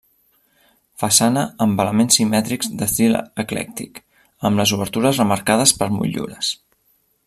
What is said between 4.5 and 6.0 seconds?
amb les obertures remarcades per